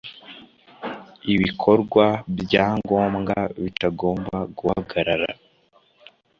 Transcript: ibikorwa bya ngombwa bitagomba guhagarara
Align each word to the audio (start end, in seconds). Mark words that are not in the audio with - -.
ibikorwa 1.33 2.05
bya 2.41 2.65
ngombwa 2.77 3.37
bitagomba 3.61 4.37
guhagarara 4.57 5.29